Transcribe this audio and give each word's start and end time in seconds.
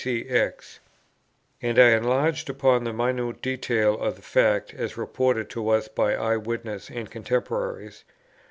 ccx. 0.03 0.79
And 1.61 1.77
I 1.77 1.89
enlarged 1.91 2.49
upon 2.49 2.83
the 2.85 2.91
minute 2.91 3.39
details 3.39 3.99
of 4.01 4.15
the 4.15 4.23
fact 4.23 4.73
as 4.73 4.97
reported 4.97 5.47
to 5.51 5.69
us 5.69 5.87
by 5.89 6.15
eye 6.15 6.37
witnesses 6.37 6.89
and 6.89 7.07
contemporaries. 7.07 8.03